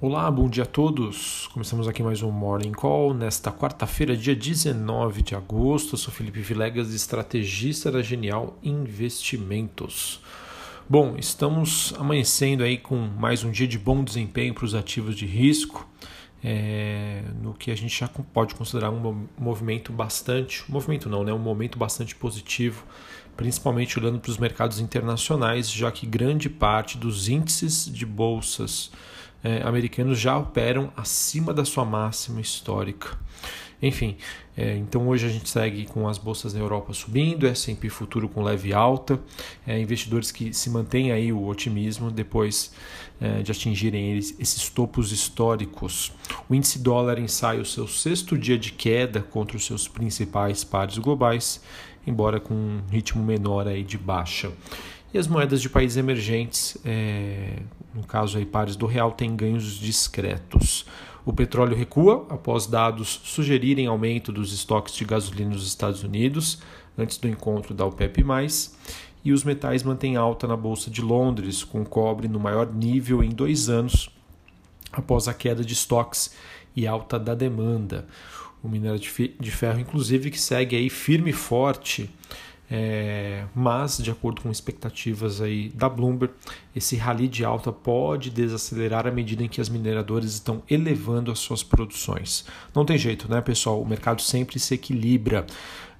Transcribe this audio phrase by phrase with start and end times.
[0.00, 1.48] Olá, bom dia a todos.
[1.48, 5.94] Começamos aqui mais um Morning Call nesta quarta-feira, dia 19 de agosto.
[5.94, 10.20] Eu sou Felipe Vilegas, estrategista da Genial Investimentos.
[10.88, 15.26] Bom, estamos amanhecendo aí com mais um dia de bom desempenho para os ativos de
[15.26, 15.84] risco,
[16.44, 21.40] é, no que a gente já pode considerar um movimento bastante, movimento não, né, um
[21.40, 22.84] momento bastante positivo,
[23.36, 28.92] principalmente olhando para os mercados internacionais, já que grande parte dos índices de bolsas
[29.42, 33.16] é, americanos já operam acima da sua máxima histórica.
[33.80, 34.16] Enfim,
[34.56, 38.42] é, então hoje a gente segue com as bolsas na Europa subindo, S&P futuro com
[38.42, 39.20] leve alta,
[39.64, 42.72] é, investidores que se mantêm aí o otimismo depois
[43.42, 46.12] de atingirem eles, esses topos históricos.
[46.48, 50.98] O índice dólar ensaia o seu sexto dia de queda contra os seus principais pares
[50.98, 51.60] globais,
[52.06, 54.52] embora com um ritmo menor aí de baixa.
[55.12, 57.60] E as moedas de países emergentes, é,
[57.94, 60.84] no caso aí pares do real, têm ganhos discretos.
[61.24, 66.58] O petróleo recua após dados sugerirem aumento dos estoques de gasolina nos Estados Unidos
[66.96, 68.24] antes do encontro da OPEP+,
[69.24, 73.30] e os metais mantêm alta na Bolsa de Londres, com cobre no maior nível em
[73.30, 74.10] dois anos,
[74.92, 76.34] após a queda de estoques
[76.74, 78.06] e alta da demanda.
[78.62, 82.10] O minério de ferro, inclusive, que segue aí firme e forte
[82.70, 86.34] é, mas, de acordo com expectativas aí da Bloomberg,
[86.76, 91.38] esse rally de alta pode desacelerar à medida em que as mineradoras estão elevando as
[91.38, 92.44] suas produções.
[92.74, 93.80] Não tem jeito, né, pessoal?
[93.80, 95.46] O mercado sempre se equilibra.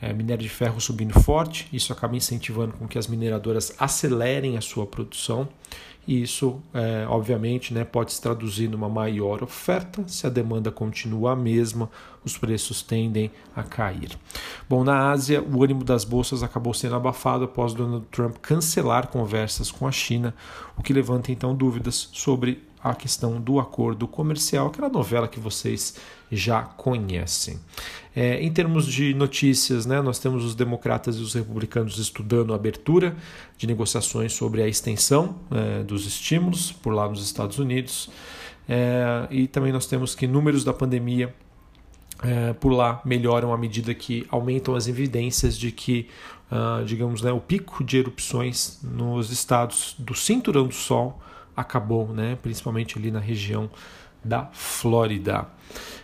[0.00, 4.60] É, minério de ferro subindo forte, isso acaba incentivando com que as mineradoras acelerem a
[4.60, 5.48] sua produção
[6.06, 10.06] e isso, é, obviamente, né, pode se traduzir numa maior oferta.
[10.06, 11.90] Se a demanda continua a mesma,
[12.24, 14.18] os preços tendem a cair.
[14.68, 19.70] Bom, na Ásia, o ânimo das bolsas acabou sendo abafado após Donald Trump cancelar conversas
[19.70, 20.34] com a China,
[20.76, 25.96] o que levanta então dúvidas sobre a questão do acordo comercial, aquela novela que vocês
[26.36, 27.58] já conhecem.
[28.16, 32.56] É, em termos de notícias, né, nós temos os democratas e os republicanos estudando a
[32.56, 33.16] abertura
[33.58, 38.08] de negociações sobre a extensão é, dos estímulos por lá nos Estados Unidos.
[38.68, 41.34] É, e também nós temos que números da pandemia
[42.22, 46.08] é, por lá melhoram à medida que aumentam as evidências de que,
[46.50, 51.20] uh, digamos, né, o pico de erupções nos estados do Cinturão do Sol
[51.56, 52.38] acabou, né?
[52.42, 53.70] principalmente ali na região
[54.24, 55.46] da Flórida.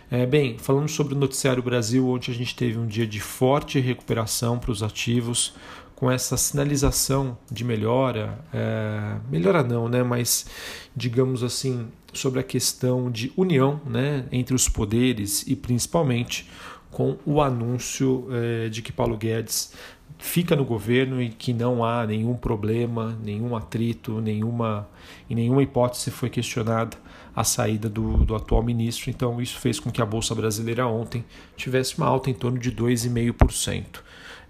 [0.09, 3.79] É, bem, falando sobre o Noticiário Brasil, onde a gente teve um dia de forte
[3.79, 5.53] recuperação para os ativos,
[6.01, 10.01] com essa sinalização de melhora, é, melhora não, né?
[10.01, 10.47] mas
[10.95, 14.25] digamos assim, sobre a questão de união né?
[14.31, 16.49] entre os poderes e principalmente
[16.89, 19.73] com o anúncio é, de que Paulo Guedes
[20.17, 24.87] fica no governo e que não há nenhum problema, nenhum atrito, nenhuma,
[25.29, 26.97] em nenhuma hipótese foi questionada
[27.35, 29.09] a saída do, do atual ministro.
[29.09, 31.23] Então, isso fez com que a Bolsa Brasileira ontem
[31.55, 34.01] tivesse uma alta em torno de 2,5%.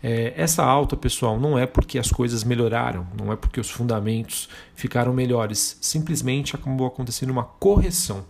[0.04, 4.50] É, essa alta, pessoal, não é porque as coisas melhoraram, não é porque os fundamentos
[4.74, 8.26] ficaram melhores, simplesmente acabou acontecendo uma correção.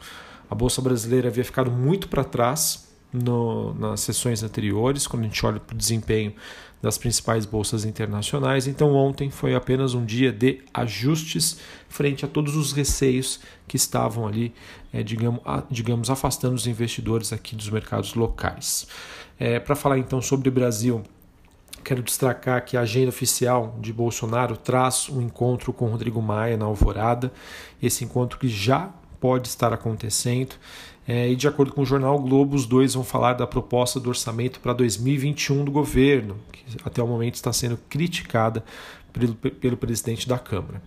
[0.50, 5.46] A Bolsa Brasileira havia ficado muito para trás no, nas sessões anteriores, quando a gente
[5.46, 6.34] olha para o desempenho
[6.82, 8.68] das principais bolsas internacionais.
[8.68, 14.28] Então, ontem foi apenas um dia de ajustes frente a todos os receios que estavam
[14.28, 14.54] ali,
[14.92, 18.88] é, digamos, a, digamos, afastando os investidores aqui dos mercados locais.
[19.40, 21.04] É, para falar então sobre o Brasil.
[21.84, 26.66] Quero destacar que a agenda oficial de Bolsonaro traz um encontro com Rodrigo Maia na
[26.66, 27.32] Alvorada.
[27.82, 30.56] Esse encontro que já pode estar acontecendo.
[31.08, 34.10] É, e de acordo com o jornal Globo, os dois vão falar da proposta do
[34.10, 38.64] orçamento para 2021 do governo, que até o momento está sendo criticada
[39.12, 40.82] pelo, pelo presidente da Câmara.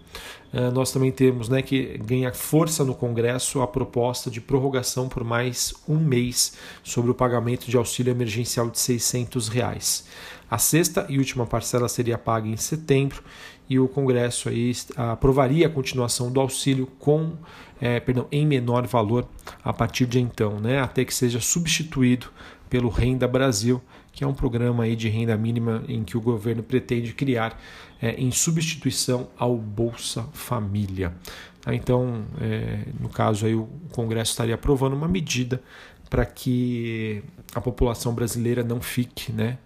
[0.52, 5.24] É, nós também temos né, que ganha força no Congresso a proposta de prorrogação por
[5.24, 10.06] mais um mês sobre o pagamento de auxílio emergencial de 600 reais.
[10.50, 13.22] A sexta e última parcela seria paga em setembro
[13.68, 17.32] e o Congresso aí aprovaria a continuação do auxílio com,
[17.80, 19.26] é, perdão, em menor valor
[19.62, 22.26] a partir de então, né, até que seja substituído
[22.68, 23.80] pelo Renda Brasil,
[24.12, 27.60] que é um programa aí de renda mínima em que o governo pretende criar
[28.00, 31.12] é, em substituição ao Bolsa Família.
[31.60, 31.74] Tá?
[31.74, 35.62] Então, é, no caso aí o Congresso estaria aprovando uma medida
[36.08, 37.22] para que
[37.54, 39.58] a população brasileira não fique, né,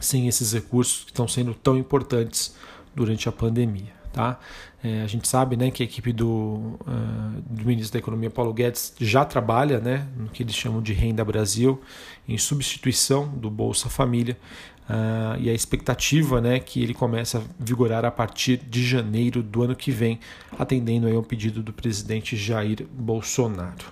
[0.00, 2.56] sem esses recursos que estão sendo tão importantes
[2.94, 4.02] durante a pandemia.
[4.12, 4.38] Tá?
[4.84, 8.52] É, a gente sabe né, que a equipe do, uh, do ministro da Economia, Paulo
[8.52, 11.80] Guedes, já trabalha né, no que eles chamam de Renda Brasil,
[12.28, 14.36] em substituição do Bolsa Família.
[14.82, 19.62] Uh, e a expectativa né, que ele comece a vigorar a partir de janeiro do
[19.62, 20.20] ano que vem,
[20.58, 23.86] atendendo aí ao pedido do presidente Jair Bolsonaro.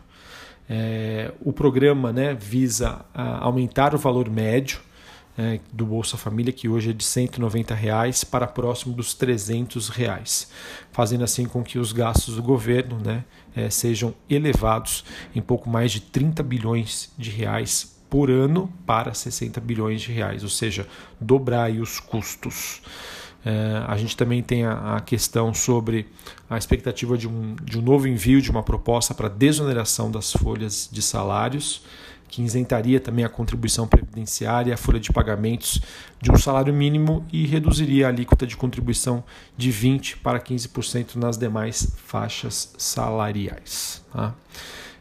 [0.68, 4.80] É, o programa né, visa aumentar o valor médio
[5.40, 10.50] é, do Bolsa Família, que hoje é de 190 reais, para próximo dos 300 reais,
[10.92, 13.24] fazendo assim com que os gastos do governo né,
[13.56, 15.02] é, sejam elevados
[15.34, 20.42] em pouco mais de 30 bilhões de reais por ano para 60 bilhões de reais,
[20.42, 20.86] ou seja,
[21.18, 22.82] dobrar os custos.
[23.42, 26.06] É, a gente também tem a, a, questão sobre
[26.50, 30.86] a expectativa de um, de um novo envio de uma proposta para desoneração das folhas
[30.92, 31.82] de salários
[32.30, 35.80] que isentaria também a contribuição previdenciária, a folha de pagamentos
[36.22, 39.24] de um salário mínimo e reduziria a alíquota de contribuição
[39.56, 44.04] de 20% para 15% nas demais faixas salariais.
[44.12, 44.34] Tá?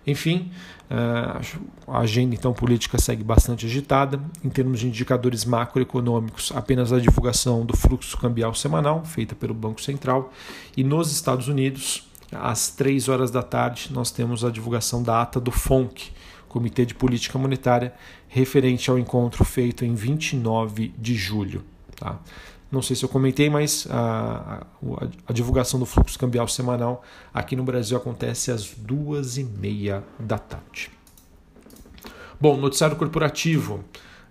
[0.08, 0.52] Enfim,
[0.90, 1.42] eh,
[1.88, 4.20] a agenda então política segue bastante agitada.
[4.44, 9.80] Em termos de indicadores macroeconômicos, apenas a divulgação do fluxo cambial semanal, feita pelo Banco
[9.81, 10.34] Central,
[10.76, 15.40] e nos Estados Unidos, às 3 horas da tarde, nós temos a divulgação da ata
[15.40, 16.12] do FONC,
[16.50, 17.94] Comitê de Política Monetária,
[18.28, 21.63] referente ao encontro feito em 29 de julho.
[21.96, 22.19] Tá?
[22.72, 27.04] Não sei se eu comentei, mas a, a, a, divulgação do fluxo cambial semanal
[27.34, 30.92] aqui no Brasil acontece às duas e meia da tarde.
[32.40, 33.84] Bom, noticiário corporativo.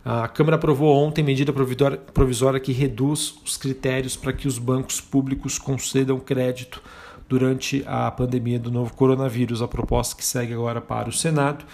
[0.04, 5.58] A Câmara aprovou ontem medida provisória que reduz os critérios para que os bancos públicos
[5.58, 6.80] concedam crédito
[7.28, 9.60] durante a pandemia do novo coronavírus.
[9.60, 11.64] A proposta que segue agora para o Senado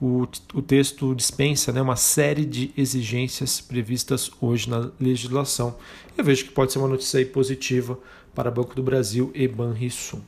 [0.00, 5.76] o, o texto dispensa né, uma série de exigências previstas hoje na legislação.
[6.16, 7.98] Eu vejo que pode ser uma notícia positiva
[8.34, 10.20] para Banco do Brasil e Banrisul.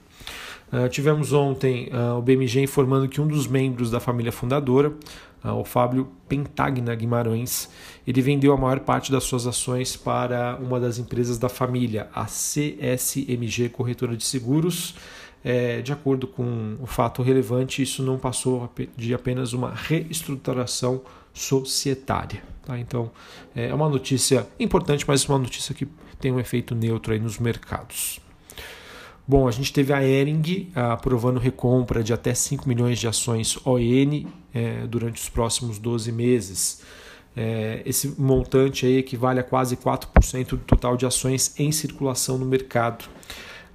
[0.72, 4.92] Uh, tivemos ontem uh, o BMG informando que um dos membros da família fundadora,
[5.44, 7.68] uh, o Fábio Pentagna Guimarães,
[8.06, 12.24] ele vendeu a maior parte das suas ações para uma das empresas da família, a
[12.24, 14.94] CSMG Corretora de Seguros,
[15.44, 21.02] é, de acordo com o fato relevante, isso não passou de apenas uma reestruturação
[21.32, 22.42] societária.
[22.62, 22.78] Tá?
[22.78, 23.10] Então,
[23.54, 25.88] é uma notícia importante, mas uma notícia que
[26.20, 28.20] tem um efeito neutro aí nos mercados.
[29.26, 34.26] Bom, a gente teve a Ering aprovando recompra de até 5 milhões de ações ON
[34.52, 36.82] é, durante os próximos 12 meses.
[37.36, 42.44] É, esse montante aí equivale a quase 4% do total de ações em circulação no
[42.44, 43.04] mercado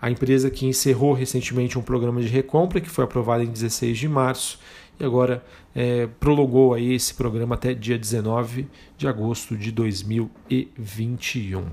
[0.06, 4.08] a empresa que encerrou recentemente um programa de recompra que foi aprovado em 16 de
[4.08, 4.60] março
[5.00, 5.44] e agora
[5.74, 8.68] é, prolongou aí esse programa até dia 19
[9.00, 11.66] de agosto de 2021.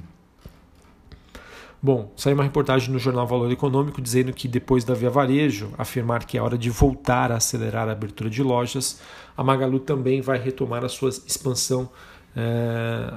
[1.82, 6.24] Bom, saiu uma reportagem no jornal Valor Econômico dizendo que depois da Via Varejo afirmar
[6.24, 8.98] que é hora de voltar a acelerar a abertura de lojas,
[9.36, 11.90] a Magalu também vai retomar a sua expansão
[12.34, 13.12] é,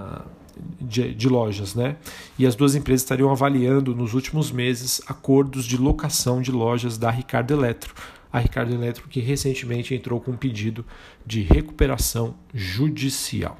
[0.80, 1.98] de, de, lojas, né?
[2.38, 7.10] E as duas empresas estariam avaliando nos últimos meses acordos de locação de lojas da
[7.10, 7.94] Ricardo Eletro.
[8.32, 10.86] A Ricardo Eletro que recentemente entrou com um pedido
[11.26, 13.58] de recuperação judicial.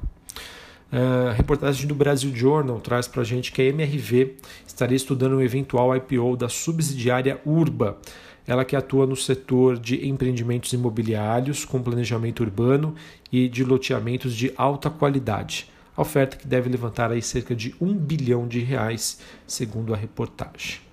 [0.92, 5.40] Uh, reportagem do Brasil Journal traz para a gente que a MRV estaria estudando um
[5.40, 7.98] eventual IPO da subsidiária Urba,
[8.46, 12.94] ela que atua no setor de empreendimentos imobiliários com planejamento urbano
[13.32, 15.68] e de loteamentos de alta qualidade.
[15.96, 20.86] A oferta que deve levantar aí cerca de um bilhão de reais, segundo a reportagem.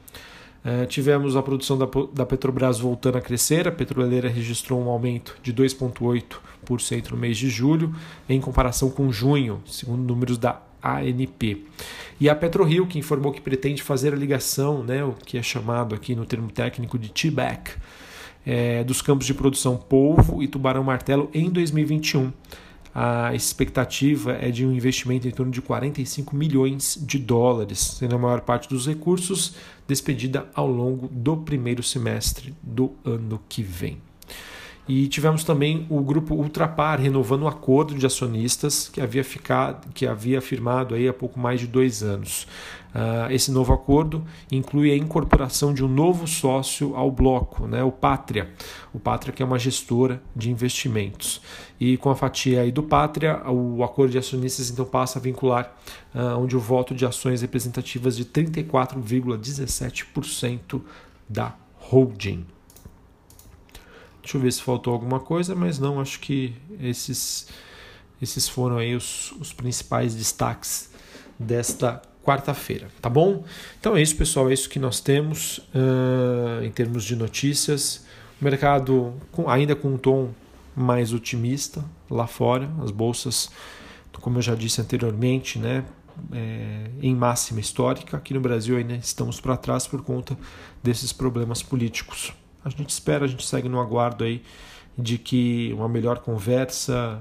[0.63, 5.35] Uh, tivemos a produção da, da, Petrobras voltando a crescer, a petroleira registrou um aumento
[5.43, 7.93] de 2,8% no mês de julho,
[8.29, 11.65] em comparação com junho, segundo números da ANP.
[12.17, 15.93] E a PetroRio, que informou que pretende fazer a ligação, né, o que é chamado
[15.93, 17.71] aqui no termo técnico de T-back,
[18.45, 22.31] é, dos campos de produção Polvo e Tubarão Martelo em 2021
[22.93, 28.19] a expectativa é de um investimento em torno de 45 milhões de dólares, sendo a
[28.19, 29.55] maior parte dos recursos
[29.87, 33.97] despedida ao longo do primeiro semestre do ano que vem.
[34.87, 40.05] E tivemos também o grupo Ultrapar renovando o acordo de acionistas que havia, ficado, que
[40.05, 42.45] havia firmado aí há pouco mais de dois anos.
[42.93, 47.91] Uh, esse novo acordo inclui a incorporação de um novo sócio ao bloco, né, o
[47.91, 48.51] Pátria.
[48.93, 51.41] O Pátria que é uma gestora de investimentos.
[51.79, 55.73] E com a fatia aí do Pátria, o acordo de acionistas então passa a vincular
[56.13, 60.81] uh, onde o voto de ações representativas de 34,17%
[61.27, 62.45] da holding.
[64.23, 67.47] Deixa eu ver se faltou alguma coisa, mas não, acho que esses,
[68.21, 70.89] esses foram aí os, os principais destaques
[71.37, 73.43] desta quarta-feira, tá bom?
[73.77, 78.05] Então é isso, pessoal, é isso que nós temos uh, em termos de notícias.
[78.41, 80.29] O mercado com, ainda com um tom
[80.73, 83.51] mais otimista lá fora, as bolsas,
[84.21, 85.83] como eu já disse anteriormente, né,
[86.31, 88.15] é, em máxima histórica.
[88.15, 90.37] Aqui no Brasil ainda estamos para trás por conta
[90.81, 92.33] desses problemas políticos.
[92.63, 94.41] A gente espera, a gente segue no aguardo aí
[94.97, 97.19] de que uma melhor conversa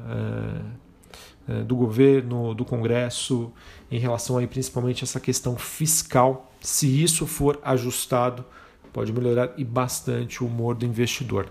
[1.49, 3.53] é, é, do governo, do Congresso,
[3.91, 8.45] em relação aí principalmente a essa questão fiscal, se isso for ajustado,
[8.93, 11.51] pode melhorar e bastante o humor do investidor.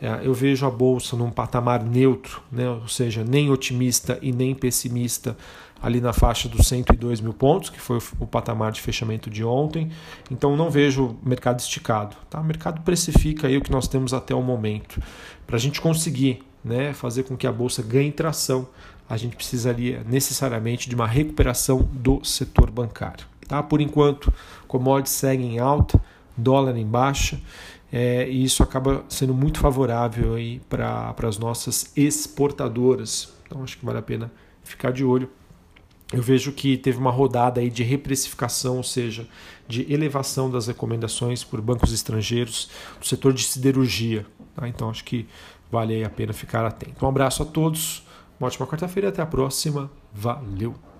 [0.00, 2.68] É, eu vejo a bolsa num patamar neutro, né?
[2.68, 5.36] ou seja, nem otimista e nem pessimista,
[5.82, 9.90] ali na faixa dos 102 mil pontos, que foi o patamar de fechamento de ontem.
[10.30, 12.16] Então não vejo mercado esticado.
[12.30, 12.40] Tá?
[12.40, 15.02] O mercado precifica aí o que nós temos até o momento.
[15.44, 18.68] Para a gente conseguir né, fazer com que a bolsa ganhe tração,
[19.08, 23.26] a gente precisaria necessariamente de uma recuperação do setor bancário.
[23.48, 23.60] Tá?
[23.60, 24.32] Por enquanto,
[24.68, 26.00] commodities seguem em alta,
[26.36, 27.40] dólar em baixa.
[27.92, 30.36] É, e isso acaba sendo muito favorável
[30.70, 33.34] para as nossas exportadoras.
[33.44, 34.32] Então acho que vale a pena
[34.64, 35.28] ficar de olho
[36.12, 39.26] eu vejo que teve uma rodada aí de reprecificação, ou seja,
[39.66, 42.68] de elevação das recomendações por bancos estrangeiros
[43.00, 44.26] do setor de siderurgia.
[44.54, 44.68] Tá?
[44.68, 45.26] Então acho que
[45.70, 47.04] vale a pena ficar atento.
[47.04, 48.06] Um abraço a todos,
[48.38, 49.90] uma ótima quarta-feira até a próxima.
[50.12, 50.91] Valeu!